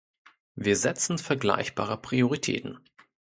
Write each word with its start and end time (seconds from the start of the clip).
Wir 0.55 0.77
setzen 0.77 1.19
vergleichbare 1.19 1.95
Prioritäten. 1.95 2.79